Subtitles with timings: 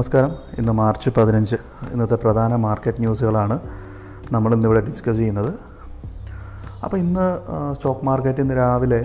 [0.00, 0.30] നമസ്കാരം.
[0.58, 1.56] ഇന്ന് മാർച്ച് പതിനഞ്ച്.
[1.92, 3.56] ഇന്നത്തെ പ്രധാന മാർക്കറ്റ് ന്യൂസുകളാണ്
[4.34, 5.50] നമ്മൾ ഇന്നിവിടെ ഡിസ്കസ് ചെയ്യുന്നത്.
[6.84, 7.24] അപ്പോൾ ഇന്ന്
[7.74, 9.00] സ്റ്റോക്ക് മാർക്കറ്റ് ഇന്ന് രാവിലെ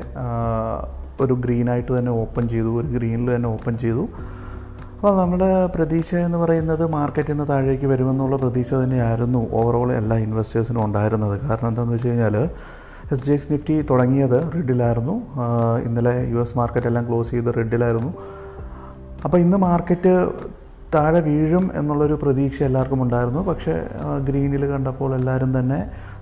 [1.24, 2.72] ഒരു ഗ്രീനായിട്ട് തന്നെ ഓപ്പൺ ചെയ്തു.
[2.82, 4.06] ഒരു ഗ്രീനിൽ തന്നെ ഓപ്പൺ ചെയ്തു.
[4.96, 11.36] അപ്പോൾ നമ്മുടെ പ്രതീക്ഷ എന്ന് പറയുന്നത് മാർക്കറ്റ് ഇന്ന് താഴേക്ക് വരുമെന്നുള്ള പ്രതീക്ഷ തന്നെയായിരുന്നു ഓവറോൾ എല്ലാ ഇൻവെസ്റ്റേഴ്സിനും ഉണ്ടായിരുന്നത്.
[11.48, 12.38] കാരണം എന്താണെന്ന് വെച്ച് കഴിഞ്ഞാൽ
[13.12, 15.18] എസ് ജി എക്സ് നിഫ്റ്റി തുടങ്ങിയത് റെഡിലായിരുന്നു.
[15.90, 18.14] ഇന്നലെ യു എസ് മാർക്കറ്റ് എല്ലാം ക്ലോസ് ചെയ്ത് റെഡിലായിരുന്നു.
[19.26, 20.12] അപ്പോൾ ഇന്ന് മാർക്കറ്റ്
[20.96, 23.42] താഴെ വീഴും എന്നുള്ളൊരു പ്രതീക്ഷ എല്ലാവർക്കും ഉണ്ടായിരുന്നു.
[23.50, 23.76] പക്ഷേ
[24.28, 25.80] ഗ്രീനിൽ കണ്ടപ്പോൾ എല്ലാവരും തന്നെ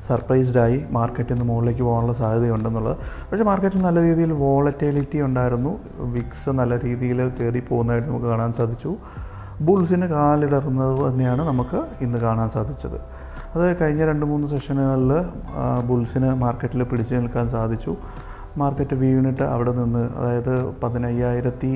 [0.08, 2.98] സർപ്രൈസ്ഡ് ആയി മാർക്കറ്റിൽ നിന്ന് മുകളിലേക്ക് പോകാനുള്ള സാധ്യതയുണ്ടെന്നുള്ളത്.
[3.30, 5.74] പക്ഷേ മാർക്കറ്റിൽ നല്ല രീതിയിൽ വോളറ്റിലിറ്റി ഉണ്ടായിരുന്നു.
[6.16, 8.92] വിക്സ് നല്ല രീതിയിൽ കയറി പോകുന്നതായിട്ട് നമുക്ക് കാണാൻ സാധിച്ചു.
[9.68, 12.98] ബുൾസിന് കാലിടറുന്നത് തന്നെയാണ് നമുക്ക് ഇന്ന് കാണാൻ സാധിച്ചത്.
[13.56, 15.12] അത് കഴിഞ്ഞ രണ്ട് മൂന്ന് സെഷനുകളിൽ
[15.90, 17.92] ബുൾസിന് മാർക്കറ്റിൽ പിടിച്ചു നിൽക്കാൻ സാധിച്ചു.
[18.62, 21.74] മാർക്കറ്റ് വീണിട്ട് അവിടെ നിന്ന് അതായത് പതിനയ്യായിരത്തി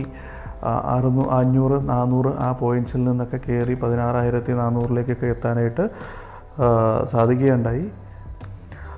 [0.94, 5.86] അറുന്നൂ അഞ്ഞൂറ് നാനൂറ് ആ പോയിന്റ്സിൽ നിന്നൊക്കെ കയറി പതിനാറായിരത്തി നാനൂറിലേക്കൊക്കെ എത്താനായിട്ട്
[7.14, 7.86] സാധിക്കുകയുണ്ടായി.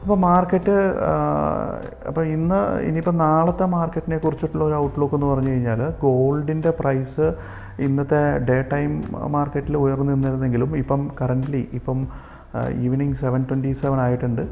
[0.02, 0.75] അപ്പോൾ മാർക്കറ്റ്
[2.09, 7.25] അപ്പോൾ ഇന്ന് ഇനിയിപ്പോൾ നാളത്തെ മാർക്കറ്റിനെ കുറിച്ചിട്ടുള്ള ഒരു ഔട്ട്ലുക്ക് എന്ന് പറഞ്ഞു കഴിഞ്ഞാൽ ഗോൾഡിന്റെ പ്രൈസ്
[7.88, 8.92] ഇന്നത്തെ ഡേ ടൈം
[9.36, 12.00] മാർക്കറ്റിൽ ഉയർന്നു നിന്നിരുന്നെങ്കിലും ഇപ്പം കറന്റ്ലി ഇപ്പം
[12.86, 14.44] ഈവനിങ് സെവൻ ട്വന്റി സെവൻ ആയിട്ടുണ്ട്.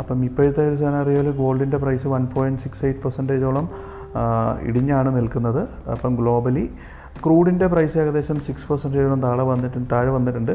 [0.00, 3.66] അപ്പം ഇപ്പോഴത്തെ ഒരു സെനാറിയോയിൽ ഗോൾഡിന്റെ price one point six eight പെർസെന്റേജോളം
[4.68, 5.62] ഇടിഞ്ഞാണ് നിൽക്കുന്നത്.
[5.94, 6.66] അപ്പം ഗ്ലോബലി
[7.24, 10.52] ക്രൂഡിന്റെ പ്രൈസ് ഏകദേശം സിക്സ് പെർസെന്റേജോളം താഴെ വന്നിട്ടുണ്ട് താഴെ വന്നിട്ടുണ്ട്.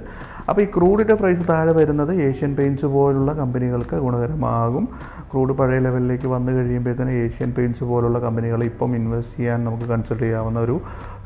[0.49, 4.85] അപ്പോൾ ഈ ക്രൂഡിന്റെ പ്രൈസ് താഴെ വരുന്നത് ഏഷ്യൻ പെയിന്റ്സ് പോലുള്ള കമ്പനികൾക്ക് ഗുണകരമാകും.
[5.31, 10.59] ക്രൂഡ് പഴയ ലെവലിലേക്ക് വന്നു കഴിയുമ്പോഴത്തേന് ഏഷ്യൻ പെയിന്റ്സ് പോലുള്ള കമ്പനികൾ ഇപ്പം ഇൻവെസ്റ്റ് ചെയ്യാൻ നമുക്ക് കൺസിഡർ ചെയ്യാവുന്ന
[10.67, 10.75] ഒരു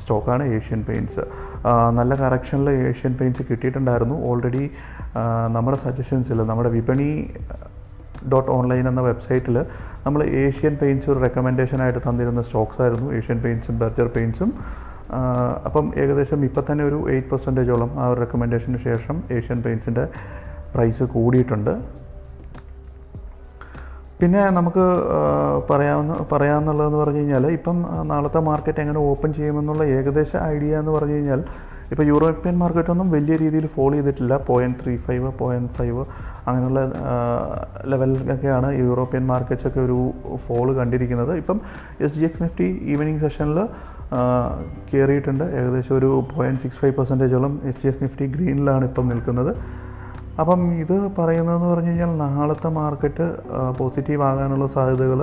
[0.02, 1.24] സ്റ്റോക്കാണ് ഏഷ്യൻ പെയിന്റ്സ്
[2.00, 4.18] നല്ല കറക്ഷനിൽ ഏഷ്യൻ പെയിന്റ്സ് കിട്ടിയിട്ടുണ്ടായിരുന്നു.
[4.30, 4.64] ഓൾറെഡി
[5.58, 7.10] നമ്മുടെ സജഷൻസിൽ നമ്മുടെ വിപണി
[8.32, 9.56] ഡോട്ട് ഓൺലൈൻ എന്ന വെബ്സൈറ്റിൽ
[10.06, 13.08] നമ്മൾ ഏഷ്യൻ പെയിന്റ്സ് ഒരു റെക്കമെൻഡേഷനായിട്ട് തന്നിരുന്ന സ്റ്റോക്സ് ആയിരുന്നു.
[13.18, 14.52] ഏഷ്യൻ പെയിന്റ്സും ബർജർ പെയിന്റ്സും
[15.68, 20.06] അപ്പം ഏകദേശം ഇപ്പം തന്നെ ഒരു എയ്റ്റ് പെർസെന്റേജോളം ആ ഒരു റെക്കമെൻഡേഷന് ശേഷം ഏഷ്യൻ പെയിന്റ്സിന്റെ
[20.76, 21.74] പ്രൈസ് കൂടിയിട്ടുണ്ട്.
[24.20, 24.86] പിന്നെ നമുക്ക്
[25.70, 27.78] പറയാവുന്ന പറയാമെന്നുള്ളതെന്ന് പറഞ്ഞു കഴിഞ്ഞാൽ ഇപ്പം
[28.12, 31.42] നാളത്തെ മാർക്കറ്റ് എങ്ങനെ ഓപ്പൺ ചെയ്യുമെന്നുള്ള ഏകദേശ ഐഡിയ എന്ന് പറഞ്ഞു കഴിഞ്ഞാൽ
[31.92, 34.34] ഇപ്പോൾ യൂറോപ്യൻ മാർക്കറ്റൊന്നും വലിയ രീതിയിൽ ഫോളോ ചെയ്തിട്ടില്ല.
[34.50, 36.04] Point three five point five
[36.48, 36.82] അങ്ങനെയുള്ള
[37.92, 39.98] ലെവലിലൊക്കെയാണ് യൂറോപ്യൻ മാർക്കറ്റ്സ് ഒക്കെ ഒരു
[40.46, 41.34] ഫോൾ കണ്ടിരിക്കുന്നത്.
[41.42, 41.58] ഇപ്പം
[42.06, 43.60] S G X Nifty evening സെഷനിൽ
[44.92, 49.52] കയറിയിട്ടുണ്ട് ഏകദേശം ഒരു പോയിന്റ് സിക്സ് ഫൈവ് പെർസെന്റേജോളം എസ് ജി എസ് നിഫ്റ്റി ഗ്രീനിലാണ് ഇപ്പം നിൽക്കുന്നത്.
[50.42, 53.26] അപ്പം ഇത് പറയുന്നതെന്ന് പറഞ്ഞു കഴിഞ്ഞാൽ നാളത്തെ മാർക്കറ്റ്
[53.80, 55.22] പോസിറ്റീവ് ആകാനുള്ള സാധ്യതകൾ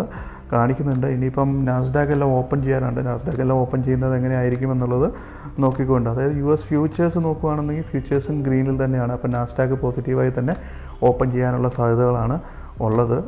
[0.52, 1.06] കാണിക്കുന്നുണ്ട്.
[1.06, 3.06] ഇനിയിപ്പം നാസ്ഡാക്ക് എല്ലാം ഓപ്പൺ ചെയ്യാനുണ്ട്.
[3.06, 5.12] നാസ്ഡാക്ക് എല്ലാം ഓപ്പൺ ചെയ്യുന്നത് എങ്ങനെയായിരിക്കും എന്നുള്ളത്
[5.58, 6.10] നോക്കിക്കൊണ്ട്.
[6.10, 9.12] അതായത് യു എസ് ഫ്യൂച്ചേഴ്സ് നോക്കുകയാണെന്നെങ്കിൽ ഫ്യൂച്ചേഴ്സും ഗ്രീനിൽ തന്നെയാണ്.
[9.12, 10.56] അപ്പം നാസ്ഡാക്ക് പോസിറ്റീവായി തന്നെ
[11.02, 12.40] ഓപ്പൺ ചെയ്യാനുള്ള സാധ്യതകളാണ്
[12.80, 13.24] ഉള്ളത്.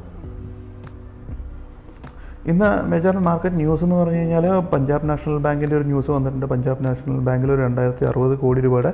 [2.46, 6.46] ഇന്ന് മേജർ മാർക്കറ്റ് ന്യൂസ് എന്ന് പറഞ്ഞു കഴിഞ്ഞാൽ പഞ്ചാബ് നാഷണൽ ബാങ്കിന്റെ ഒരു ന്യൂസ് വന്നിട്ടുണ്ട്.
[6.46, 8.92] പഞ്ചാബ് നാഷണൽ ബാങ്കിൽ ഒരു രണ്ടായിരത്തി അറുപത് കോടി രൂപയുടെ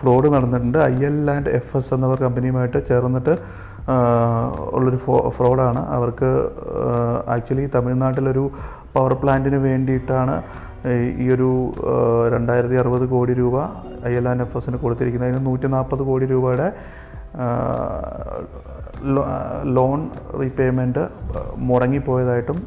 [0.00, 0.78] ഫ്രോഡ് നടന്നിട്ടുണ്ട്.
[0.78, 3.38] I L and F S എന്നവർ കമ്പനിയുമായിട്ട് ചേർന്നിട്ട്
[4.72, 5.86] ഉള്ളൊരു ഫോ ഫ്രോഡാണ്.
[5.88, 6.50] അവർക്ക്
[7.28, 8.50] ആക്ച്വലി തമിഴ്നാട്ടിലൊരു
[8.94, 10.42] പവർ പ്ലാന്റിന് വേണ്ടിയിട്ടാണ്
[11.18, 11.72] ഈ- ഒരു
[12.32, 13.62] രണ്ടായിരത്തി അറുപത് കോടി രൂപ
[14.06, 15.32] ഐ എൽ ആൻഡ് എഫ് എസിന് കൊടുത്തിരിക്കുന്നത്.
[15.32, 16.72] അതിന് നൂറ്റി നാൽപ്പത് കോടി രൂപയുടെ
[19.64, 21.08] ലോൺ റീപേയ്മെന്റ്
[21.56, 22.66] മുടങ്ങിപ്പോയതായിട്ടും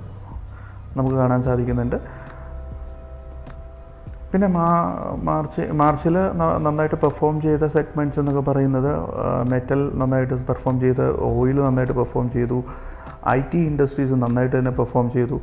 [0.97, 1.95] നമുക്ക് കാണാൻ സാധിക്കുന്നുണ്ട്.
[4.33, 4.67] പിന്നെ മാ
[5.27, 6.15] മാർച്ച് മാർച്ചിൽ
[6.65, 8.89] നന്നായിട്ട് പെർഫോം ചെയ്ത സെഗ്മെന്റ്സ് എന്നൊക്കെ പറയുന്നത്
[9.51, 12.57] മെറ്റൽ നന്നായിട്ട് പെർഫോം ചെയ്ത് ഓയിൽ നന്നായിട്ട് പെർഫോം ചെയ്തു
[13.35, 15.37] ഐ ടി ഇൻഡസ്ട്രീസ് നന്നായിട്ട് തന്നെ പെർഫോം ചെയ്തു.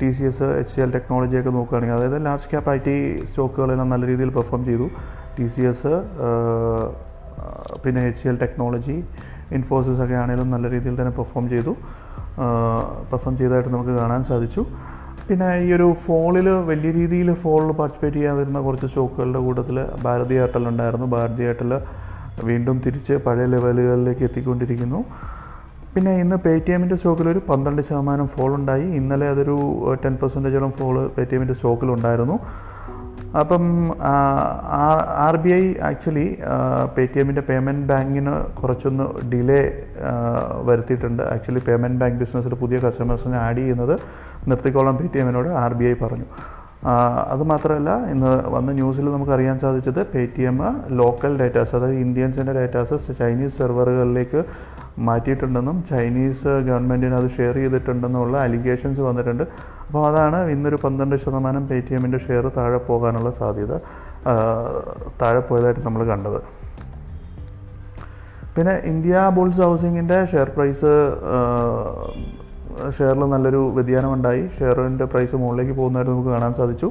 [0.00, 2.96] T C S H L ടെക്നോളജിയൊക്കെ നോക്കുകയാണെങ്കിൽ അതായത് ലാർജ് ക്യാപ്പ് ഐ ടി
[3.30, 4.86] സ്റ്റോക്കുകളെല്ലാം നല്ല രീതിയിൽ പെർഫോം ചെയ്തു.
[5.36, 5.92] ടി സി എസ്
[7.84, 8.96] പിന്നെ എച്ച് എൽ ടെക്നോളജി
[9.58, 11.74] ഇൻഫോസിസ് ഒക്കെ ആണെങ്കിലും നല്ല രീതിയിൽ തന്നെ പെർഫോം ചെയ്തു.
[13.12, 14.64] പെർഫോം ചെയ്തതായിട്ട് നമുക്ക് കാണാൻ സാധിച്ചു.
[15.28, 19.76] പിന്നെ ഈ ഒരു ഫോളിൽ വലിയ രീതിയിൽ ഫോളിൽ പാർട്ടിസിപ്പേറ്റ് ചെയ്യാതിരുന്ന കുറച്ച് ഷോക്കുകളുടെ കൂട്ടത്തിൽ
[20.06, 21.06] ഭാരതി എയർടെൽ ഉണ്ടായിരുന്നു.
[21.14, 21.72] ഭാരതി എയർടെൽ
[22.48, 25.00] വീണ്ടും തിരിച്ച് പഴയ ലെവലുകളിലേക്ക് എത്തിക്കൊണ്ടിരിക്കുന്നു.
[25.94, 28.86] പിന്നെ ഇന്ന് പേ ടി എമ്മിന്റെ സ്റ്റോക്കിൽ ഒരു പന്ത്രണ്ട് ശതമാനം ഫോൾ ഉണ്ടായി.
[29.00, 29.56] ഇന്നലെ അതൊരു
[30.04, 32.36] ടെൻ പെർസെന്റേജോളം ഫോൾ പേ ടി എമ്മിന്റെ സ്റ്റോക്കിലുണ്ടായിരുന്നു
[33.40, 33.64] അപ്പം
[35.26, 36.26] R B I actually
[36.96, 39.62] pay T എമ്മിന്റെ പേയ്മെന്റ് ബാങ്കിന് കുറച്ചൊന്ന് ഡിലേ
[40.68, 41.22] വരുത്തിയിട്ടുണ്ട്.
[41.34, 43.94] ആക്ച്വലി പേയ്മെന്റ് ബാങ്ക് ബിസിനസ്സിൽ പുതിയ കസ്റ്റമേഴ്സിനെ ആഡ് ചെയ്യുന്നത്
[44.50, 46.28] നിർത്തിക്കോളാം പേ ടി എമ്മിനോട് ആർ ബി ഐ പറഞ്ഞു.
[46.84, 46.94] ആ,
[47.32, 50.56] അത് മാത്രമല്ല ഇന്ന് വന്ന ന്യൂസിൽ നമുക്ക് അറിയാൻ സാധിച്ചത് pay T M
[50.98, 54.40] local datas അതായത് ഇന്ത്യൻസിന്റെ ഡേറ്റാസ് ചൈനീസ് സെർവറുകളിലേക്ക്
[55.06, 59.44] മാറ്റിയിട്ടുണ്ടെന്നും ചൈനീസ് ഗവൺമെന്റിന് അത് ഷെയർ ചെയ്തിട്ടുണ്ടെന്നുള്ള അലിഗേഷൻസ് വന്നിട്ടുണ്ട്.
[59.84, 63.72] അപ്പോൾ അതാണ് ഇന്നൊരു പന്ത്രണ്ട് ശതമാനം പേ ടി എമ്മിന്റെ ഷെയർ താഴെ പോകാനുള്ള സാധ്യത
[65.22, 66.38] താഴെ പോയതായിട്ട് നമ്മൾ കണ്ടത്.
[68.56, 70.92] പിന്നെ ഇന്ത്യ ബുൾസ് ഹൗസിങ്ങിന്റെ ഷെയർ പ്രൈസ്
[72.98, 74.50] ഷെയറിൽ നല്ലൊരു വ്യതിയാനമുണ്ടായി.
[74.58, 76.90] ഷെയറിന്റെ പ്രൈസ് മുകളിലേക്ക് പോകുന്നതായിട്ട് നമുക്ക് കാണാൻ സാധിച്ചു.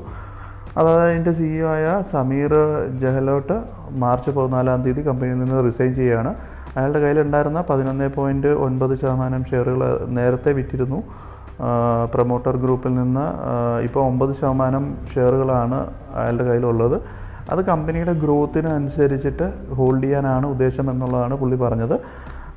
[0.77, 2.53] അതായത് അതിന്റെ സിഇഒ ആയ സമീർ
[3.01, 6.35] ജഹലോട്ട് മാർച്ച് പതിനാലാം തീയതി കമ്പനിയിൽ നിന്ന് റിസൈൻ ചെയ്യുകയാണ്.
[6.77, 11.03] അയാളുടെ കയ്യിലുണ്ടായിരുന്ന പതിനൊന്ന് പോയിന്റ് ഒൻപത് ശതമാനം ഷെയറുകൾ നേരത്തെ വിറ്റിരുന്നു.
[12.13, 13.25] പ്രൊമോട്ടർ ഗ്രൂപ്പിൽ നിന്ന്
[13.83, 17.01] ഇപ്പോൾ ഒമ്പത് ശതമാനം ഷെയറുകളാണ് അയാളുടെ കയ്യിലുള്ളത്.
[17.51, 21.99] അത് കമ്പനിയുടെ ഗ്രോത്തിന് അനുസരിച്ചിട്ട് ഹോൾഡ് ചെയ്യാനാണ് ഉദ്ദേശം എന്നുള്ളതാണ് പുള്ളി പറഞ്ഞത്.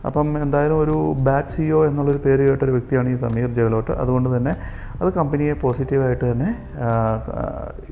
[0.06, 4.56] അപ്പം എന്തായാലും ഒരു ബാഡ് സിഇഒ എന്നുള്ളൊരു പേര് കേട്ടൊരു വ്യക്തിയാണ് ഈ സമീർ ജഗലോട്ട് അതുകൊണ്ട് തന്നെ
[5.00, 6.50] അത് കമ്പനിയെ പോസിറ്റീവായിട്ട് തന്നെ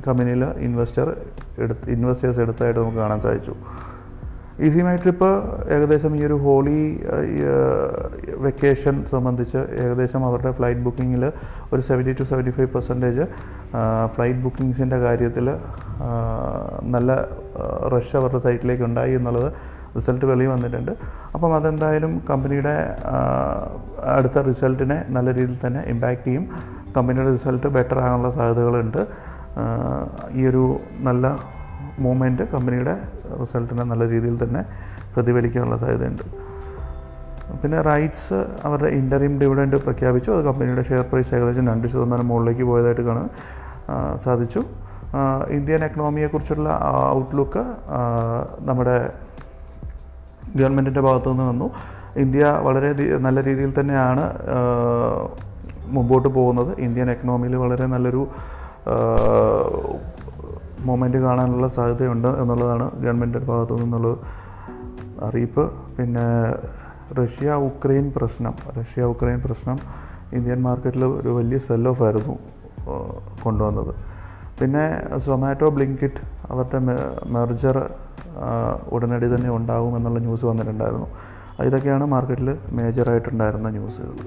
[0.06, 1.16] കമ്പനിയിൽ ഇൻവെസ്റ്റർ
[1.58, 3.54] എടുത്ത് ഇൻവെസ്റ്റേഴ്സ് എടുത്തായിട്ട് നമുക്ക് കാണാൻ സാധിച്ചു.
[4.62, 5.28] ഈസി മൈ ട്രിപ്പ്
[5.70, 6.80] ഏകദേശം ഈ ഒരു ഹോളി
[8.36, 11.32] വെക്കേഷൻ സംബന്ധിച്ച് ഏകദേശം അവരുടെ ഫ്ലൈറ്റ് ബുക്കിങ്ങിൽ
[11.72, 13.24] ഒരു seventy two seventy five percentage
[14.14, 15.48] flight ബുക്കിങ്സിന്റെ കാര്യത്തിൽ
[16.82, 17.12] നല്ല
[17.96, 19.48] റഷ് അവരുടെ സൈറ്റിലേക്ക് ഉണ്ടായി എന്നുള്ളത്
[19.96, 20.92] റിസൾട്ട് വെളിയിൽ വന്നിട്ടുണ്ട്.
[21.34, 22.74] അപ്പം അതെന്തായാലും കമ്പനിയുടെ
[24.14, 26.46] അടുത്ത റിസൾട്ടിനെ നല്ല രീതിയിൽ തന്നെ ഇമ്പാക്റ്റ് ചെയ്യും.
[26.96, 29.00] കമ്പനിയുടെ റിസൾട്ട് ബെറ്റർ ആകാനുള്ള സാധ്യതകളുണ്ട്.
[30.32, 30.64] ഈ ഒരു
[31.08, 31.38] നല്ല
[31.98, 32.94] മൂവ്മെന്റ് കമ്പനിയുടെ
[33.40, 34.62] റിസൾട്ടിനെ നല്ല രീതിയിൽ തന്നെ
[35.16, 36.22] പ്രതിഫലിക്കാനുള്ള സാധ്യതയുണ്ട്.
[37.62, 40.30] പിന്നെ റൈറ്റ്സ് അവരുടെ ഇന്ററിം ഡിവിഡൻഡ് പ്രഖ്യാപിച്ചു.
[40.30, 43.28] അത് കമ്പനിയുടെ ഷെയർ പ്രൈസ് ഏകദേശം രണ്ട് ശതമാനം മുകളിലേക്ക് പോയതായിട്ട് കാണാൻ
[44.24, 44.62] സാധിച്ചു.
[45.50, 46.68] ഇന്ത്യൻ എക്കണോമിയെക്കുറിച്ചുള്ള
[47.18, 47.62] ഔട്ട്ലുക്ക്
[48.68, 48.96] നമ്മുടെ
[50.56, 51.68] ഗവൺമെന്റിന്റെ ഭാഗത്തു നിന്ന് വന്നു.
[52.16, 52.90] ഇന്ത്യ വളരെ
[53.26, 54.24] നല്ല രീതിയിൽ തന്നെയാണ്
[55.86, 56.70] മുമ്പോട്ട് പോകുന്നത്.
[56.78, 58.22] ഇന്ത്യൻ എക്കണോമിയിൽ വളരെ നല്ലൊരു
[60.88, 64.08] മൊമെന്റ് കാണാനുള്ള സാധ്യതയുണ്ട് എന്നുള്ളതാണ് ഗവൺമെന്റിന്റെ ഭാഗത്തു നിന്നുള്ള
[65.22, 65.64] അറിയിപ്പ്.
[65.96, 66.26] പിന്നെ
[67.20, 68.54] റഷ്യ ഉക്രൈൻ പ്രശ്നം.
[68.78, 69.78] റഷ്യ ഉക്രൈൻ പ്രശ്നം
[70.32, 72.34] ഇന്ത്യൻ മാർക്കറ്റിൽ ഒരു വലിയ സെൽ ഓഫ് ആയിരുന്നു
[73.42, 73.92] കൊണ്ടുവന്നത്.
[74.60, 74.84] പിന്നെ
[75.26, 76.78] സൊമാറ്റോ ബ്ലിങ്കിറ്റ് അവരുടെ
[77.36, 77.76] മെർജർ
[78.94, 81.08] ഉടനടി തന്നെ ഉണ്ടാകും എന്നുള്ള ന്യൂസ് വന്നിട്ടുണ്ടായിരുന്നു.
[81.68, 84.18] ഇതൊക്കെയാണ് മാർക്കറ്റിൽ മേജറായിട്ടുണ്ടായിരുന്ന ന്യൂസുകൾ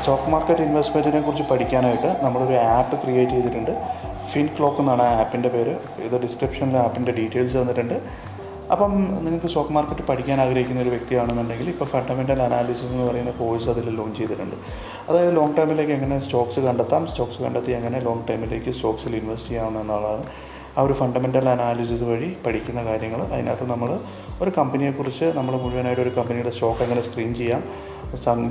[0.00, 3.72] സ്റ്റോക്ക് മാർക്കറ്റ് ഇൻവെസ്റ്റ്മെന്റിനെ കുറിച്ച് പഠിക്കാനായിട്ട് നമ്മളൊരു ആപ്പ് ക്രിയേറ്റ് ചെയ്തിട്ടുണ്ട്.
[4.30, 5.74] ഫിൻ ക്ലോക്ക് എന്നാണ് ആ ആപ്പിന്റെ പേര്.
[6.06, 7.96] ഇത് ഡിസ്ക്രിപ്ഷനിൽ ആപ്പിന്റെ ഡീറ്റെയിൽസ് തന്നിട്ടുണ്ട്.
[8.74, 8.92] അപ്പം
[9.24, 14.18] നിങ്ങൾക്ക് സ്റ്റോക്ക് മാർക്കറ്റ് പഠിക്കാൻ ആഗ്രഹിക്കുന്ന ഒരു വ്യക്തിയാണെന്നുണ്ടെങ്കിൽ ഇപ്പോൾ ഫണ്ടമെന്റൽ അനാലിസിസ് എന്ന് പറയുന്ന കോഴ്സ് അതിൽ ലോഞ്ച്
[14.20, 14.56] ചെയ്തിട്ടുണ്ട്.
[15.08, 20.24] അതായത് ലോങ് ടൈമിലേക്ക് എങ്ങനെ സ്റ്റോക്സ് കണ്ടെത്താം സ്റ്റോക്സ് കണ്ടെത്തി എങ്ങനെ ലോങ് ടൈമിലേക്ക് സ്റ്റോക്സിൽ ഇൻവെസ്റ്റ് ചെയ്യാവുന്ന എന്നുള്ളതാണ്
[20.78, 23.20] ആ ഒരു ഫണ്ടമെന്റൽ അനാലിസിസ് വഴി പഠിക്കുന്ന കാര്യങ്ങൾ.
[23.34, 23.88] അതിനകത്ത് നമ്മൾ
[24.42, 27.62] ഒരു കമ്പനിയെക്കുറിച്ച് നമ്മൾ മുഴുവനായിട്ട് ഒരു കമ്പനിയുടെ സ്റ്റോക്ക് എങ്ങനെ സ്ക്രീൻ ചെയ്യാം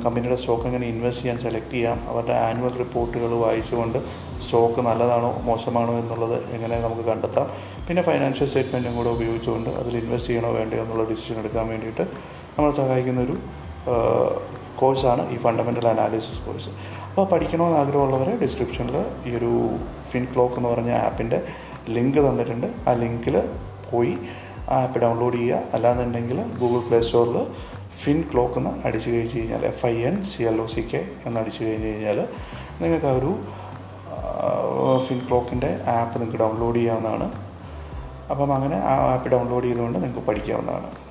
[0.06, 4.00] കമ്പനിയുടെ സ്റ്റോക്ക് എങ്ങനെ ഇൻവെസ്റ്റ് ചെയ്യാൻ സെലക്ട് ചെയ്യാം അവരുടെ ആനുവൽ റിപ്പോർട്ടുകൾ വായിച്ചുകൊണ്ട്
[4.44, 7.48] സ്റ്റോക്ക് നല്ലതാണോ മോശമാണോ എന്നുള്ളത് എങ്ങനെ നമുക്ക് കണ്ടെത്താം.
[7.90, 12.04] പിന്നെ ഫൈനാൻഷ്യൽ സ്റ്റേറ്റ്മെന്റും കൂടെ ഉപയോഗിച്ചുകൊണ്ട് അതിൽ ഇൻവെസ്റ്റ് ചെയ്യണോ വേണ്ടയോ എന്നുള്ള ഡിസിഷൻ എടുക്കാൻ വേണ്ടിയിട്ട്
[12.56, 13.36] നമ്മളെ സഹായിക്കുന്ന ഒരു
[14.82, 16.72] കോഴ്സാണ് ഈ ഫണ്ടമെന്റൽ അനാലിസിസ് കോഴ്സ്
[17.08, 18.98] അപ്പോൾ പഠിക്കണമെന്ന് ആഗ്രഹമുള്ളവർ ഡിസ്ക്രിപ്ഷനിൽ
[19.30, 19.50] ഈ ഒരു
[20.12, 21.40] ഫിൻ ക്ലോക്ക് എന്ന് പറഞ്ഞ ആപ്പിന്റെ
[21.96, 22.68] ലിങ്ക് തന്നിട്ടുണ്ട്.
[22.90, 23.36] ആ ലിങ്കിൽ
[23.90, 24.14] പോയി
[24.70, 25.64] ആ ആപ്പ് ഡൗൺലോഡ് ചെയ്യുക.
[25.76, 27.38] അല്ലാന്നുണ്ടെങ്കിൽ ഗൂഗിൾ പ്ലേ സ്റ്റോറിൽ
[28.04, 31.38] ഫിൻ ക്ലോക്ക് എന്ന് അടിച്ചു കഴിഞ്ഞ് കഴിഞ്ഞാൽ F I N C L O C K എന്ന്
[31.44, 32.20] അടിച്ചു കഴിഞ്ഞ് കഴിഞ്ഞാൽ
[32.82, 33.34] നിങ്ങൾക്ക് ആ ഒരു
[35.08, 37.30] ഫിൻ ക്ലോക്കിന്റെ ആപ്പ് നിങ്ങൾക്ക് ഡൗൺലോഡ് ചെയ്യാവുന്നതാണ്.
[38.32, 41.09] അപ്പം അങ്ങനെ ആ ആപ്പ് ഡൗൺലോഡ് ചെയ്തുകൊണ്ട് നിങ്ങൾക്ക് പഠിക്കാവുന്നതാണ്.